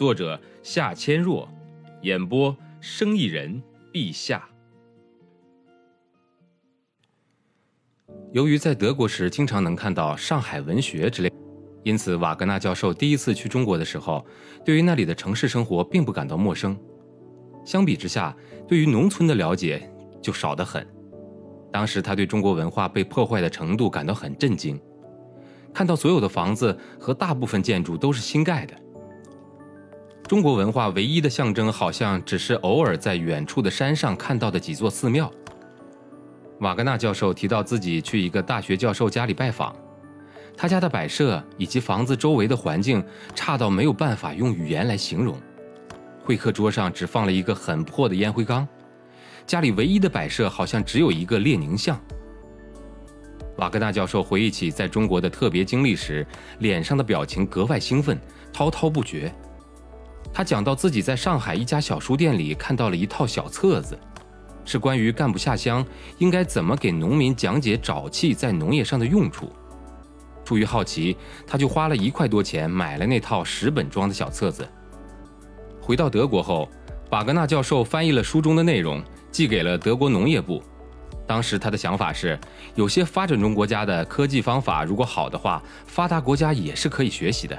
[0.00, 1.46] 作者夏千若，
[2.00, 3.62] 演播生意人
[3.92, 4.48] 陛下。
[8.32, 11.30] 由于在德国时经常能看到上海文学之类，
[11.82, 14.24] 因此瓦格纳教授第一次去中国的时候，
[14.64, 16.74] 对于那里的城市生活并不感到陌生。
[17.66, 18.34] 相比之下，
[18.66, 19.86] 对于农村的了解
[20.22, 20.82] 就少得很。
[21.70, 24.80] 当时他对中国文化被破坏的程度感到很震惊，
[25.74, 28.74] 看到所有的房子和大部分建筑都是新盖的。
[30.30, 35.28] 中国文化唯一的象征，好像只是偶尔在远处的山上看到的几座寺庙。
[36.60, 39.74] 瓦格纳教授提到自己去一个大学教授家里拜访，
[40.56, 43.04] 他家的摆设以及房子周围的环境
[43.34, 45.36] 差到没有办法用语言来形容。
[46.22, 48.68] 会客桌上只放了一个很破的烟灰缸，
[49.48, 52.00] 家里唯一的摆设好像只有一个列宁像。
[53.56, 56.24] 瓦格纳教授回忆起在中国的特别经历时，
[56.60, 58.16] 脸上的表情格外兴奋，
[58.52, 59.34] 滔滔不绝。
[60.32, 63.98] 他讲到自己在上海一家小书店里看到了一套小册子，
[64.64, 65.84] 是关于干部下乡
[66.18, 69.52] 应该怎么给农民讲解沼气在农业上的用处。
[70.44, 74.68] 出于好奇，他就花了一块多钱买了那套十本装的小册子。
[75.80, 76.68] 回到德国后，
[77.10, 80.62] 瓦格纳教授翻译了书中的内容，寄给了德国农业部。
[81.26, 82.38] 当时他的想法是，
[82.74, 87.56] 有些发展中国家的科技方法如果好的话，发达国家也是可以学习的。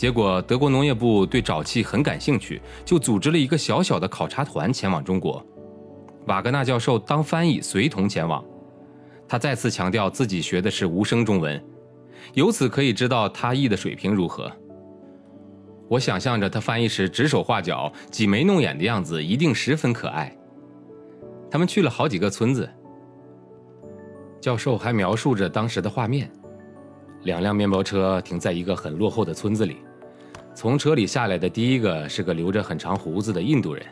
[0.00, 5.44] 结果，德国农业部对沼气很感兴趣，就组织了一个小小的考察团前往中国。
[6.26, 8.42] 瓦格纳教授当翻译，随同前往。
[9.28, 11.62] 他再次强调自己学的是无声中文，
[12.32, 14.50] 由此可以知道他译的水平如何。
[15.86, 20.34] 我想象着他翻译时指手画脚、挤眉弄眼的样子，一定十分可爱。
[21.50, 22.66] 他们去了好几个村子。
[24.40, 26.32] 教授还描述着当时的画面：
[27.24, 29.76] 两辆面包车停在一个很落后的村子里。
[30.54, 33.84] 从车里下来的第一个是个留着很长胡子的印度人，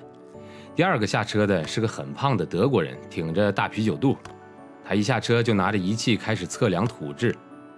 [0.75, 4.17] 第二个下车的是个很胖的德国人，挺着大啤酒肚。
[4.85, 7.35] 他一下车就拿着仪器开始测量土质。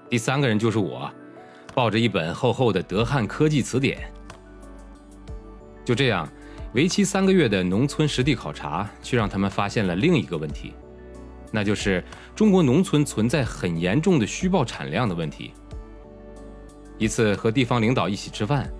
[0.08, 1.10] 第三个人就是我，
[1.74, 3.98] 抱着一本厚厚的德汉科技词典。
[5.84, 6.28] 就这样，
[6.72, 10.72] 为期三个月的农村实地考察，却让他们发现了另一个问题，
[11.52, 12.02] 那就是
[12.34, 15.52] 中国农村存在很严重的虚报产量的问题。
[17.00, 18.70] 一次和地方领导一起吃饭，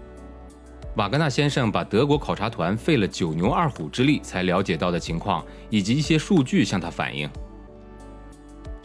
[0.97, 7.31] 瓦格纳先生把德国考察团费了九牛二虎之力才了解到的情况以及一些数据向他反映。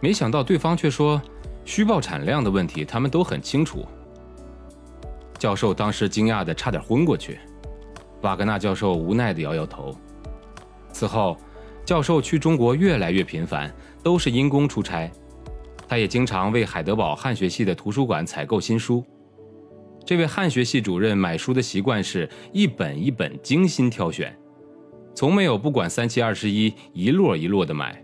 [0.00, 1.20] 没想到对方却说，
[1.66, 3.86] 虚报产量的问题他们都很清楚。
[5.38, 7.38] 教授当时惊讶的差点昏过去，
[8.22, 9.94] 瓦格纳教授无奈的摇摇头。
[10.92, 11.36] 此后，
[11.84, 13.70] 教授去中国越来越频繁，
[14.02, 15.12] 都是因公出差，
[15.86, 19.04] 他也经常为海德堡汉学系的图书馆采购新书。
[20.06, 24.32] 这位汉学系主任买书的习惯是一本一本精心挑选，
[25.16, 28.00] 从没有不管三七二十一，一摞一摞的买。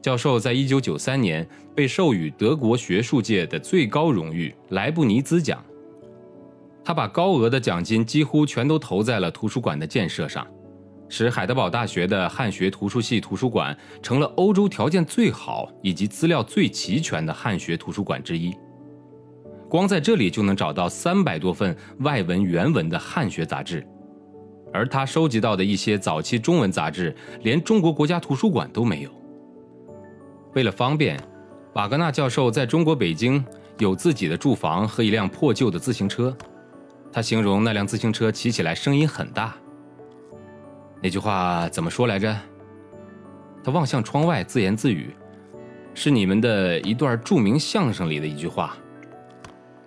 [0.00, 1.46] 教授在一九九三年
[1.76, 5.62] 被授予德国学术界的最高荣誉莱布尼兹奖，
[6.82, 10.46] 他把高额的奖金几乎全都投在了图书馆的建设上，
[11.06, 18.54] 使海德堡大学的汉学图书系图书馆成了欧洲条件最好以及资料最齐全的汉学图书馆之一。
[19.72, 23.82] 光在这里就能找到三百多份外文原文的汉学杂志，
[24.70, 29.10] 而他收集到的一些早期中文杂志，连中国国家图书馆都没有。
[30.52, 31.18] 为了方便，
[31.72, 33.42] 瓦格纳教授在中国北京
[33.78, 36.36] 有自己的住房和一辆破旧的自行车。
[37.10, 39.54] 他形容那辆自行车骑起来声音很大。
[41.02, 42.36] 那句话怎么说来着？
[43.64, 45.16] 他望向窗外自言自语
[45.94, 48.76] ：“是你们的一段著名相声里的一句话。”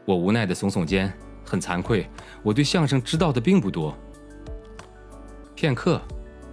[0.05, 1.11] 我无奈的耸耸肩，
[1.43, 2.07] 很惭愧，
[2.43, 3.97] 我对相声知道的并不多。
[5.55, 5.99] 片刻，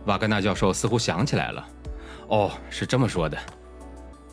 [0.07, 1.69] 瓦格纳教授似乎想起来了，
[2.29, 3.37] 哦，是这么说的。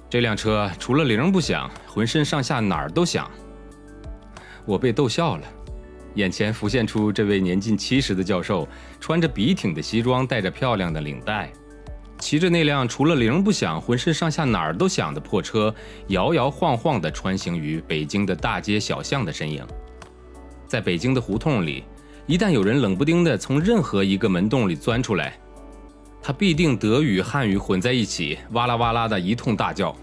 [0.09, 3.29] 这辆车除了铃不响，浑身上下哪儿都响。
[4.65, 5.43] 我被逗笑了，
[6.15, 8.67] 眼前浮现出这位年近七十的教授，
[8.99, 11.51] 穿着笔挺的西装，带着漂亮的领带。
[12.19, 15.73] 骑着那辆除了铃不响、浑身上下哪儿都响的破车，
[16.07, 19.65] 摇摇晃晃地穿行于北京的大街小巷的身影。
[20.67, 21.83] 在北京的胡同里，
[22.27, 25.39] 一旦有人冷不丁的从任何一个门洞里钻出来，
[26.21, 29.95] 他必定德语汉语混在一起，哇啦哇啦的一通大叫。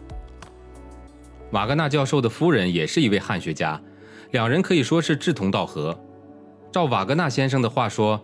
[1.52, 3.80] 瓦格纳教授的夫人也是一位汉学家，
[4.32, 5.96] 两人可以说是志同道合。
[6.72, 8.20] 照瓦格纳先生的话说，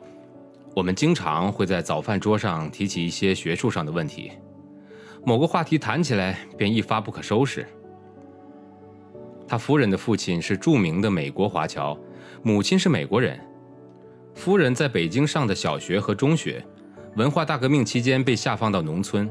[0.74, 4.32] 我们经常会在早饭桌上提起一些学术上的问题，
[5.24, 7.66] 某个话题谈起来便一发不可收拾。
[9.46, 11.98] 他夫人的父亲是著名的美国华侨，
[12.42, 13.38] 母亲是美国人。
[14.34, 16.64] 夫人在北京上的小学和中学，
[17.16, 19.30] 文化大革命期间被下放到农村，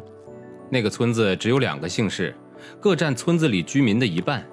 [0.69, 2.35] 那个村子只有两个姓氏。
[2.79, 4.45] 各占村子里居民的一半。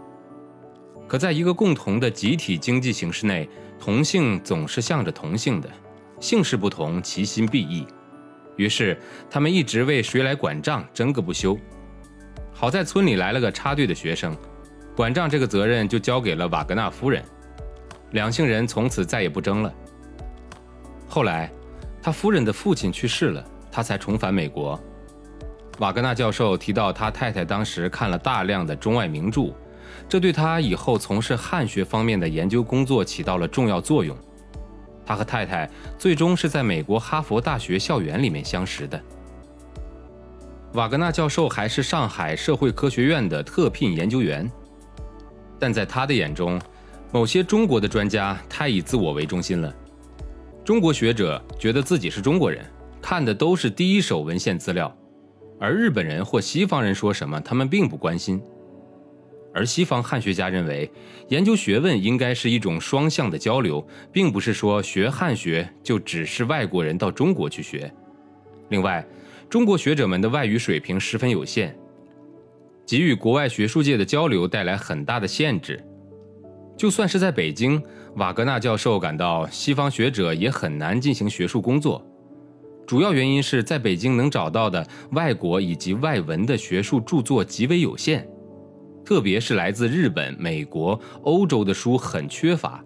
[1.06, 3.46] 可在一个共同的集体经济形式内，
[3.78, 5.68] 同姓总是向着同姓的，
[6.20, 7.86] 姓氏不同，其心必异。
[8.56, 8.98] 于是
[9.30, 11.56] 他们一直为谁来管账争个不休。
[12.52, 14.36] 好在村里来了个插队的学生，
[14.96, 17.22] 管账这个责任就交给了瓦格纳夫人。
[18.12, 19.72] 两姓人从此再也不争了。
[21.06, 21.50] 后来，
[22.02, 24.78] 他夫人的父亲去世了，他才重返美国。
[25.78, 29.54] 瓦格纳教授提到，他太太当时看了大量的中外名著，
[30.08, 34.16] 这对他以后从事汉学方面的研究工作起到了重要作用。
[35.08, 35.66] 他和太太
[35.98, 39.02] 最终是在美国哈佛大学校园里面相识的。
[40.74, 44.46] 瓦格纳教授还是上海社会科学院的特聘研究员，
[45.58, 46.60] 但在他的眼中，
[47.10, 49.74] 某些中国的专家太以自我为中心了。
[50.62, 52.62] 中国学者觉得自己是中国人，
[53.00, 54.94] 看的都是第一手文献资料。
[55.58, 58.38] 而日本人或西方人说什么，他们并不关心。
[59.58, 60.88] 而西方汉学家认为，
[61.30, 67.92] 研究学问应该是一种双向的交流，并不是说学汉学就只是外国人到中国去学。
[68.68, 69.04] 另外，
[69.50, 71.76] 中国学者们的外语水平十分有限，
[72.86, 75.84] 给予国外学术界的交流带来很大的限制。
[76.76, 77.82] 就算是在北京，
[78.14, 82.00] 瓦格纳教授感到西方学者也很难进行学术工作。
[82.86, 88.24] 主要原因是在北京能找到的外国以及外文的学术著作极为有限，
[89.08, 92.84] 特别是来自日本、美国、欧洲的书很缺乏，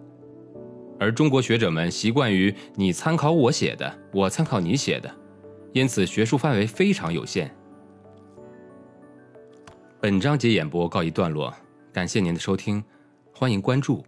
[0.97, 5.13] 而中国学者们习惯于你参考我写的，我参考你写的，
[5.73, 7.53] 因此学术范围非常有限。
[9.99, 11.53] 本章节演播告一段落，
[11.91, 12.81] 感谢您的收听，
[13.35, 14.01] 欢迎关注。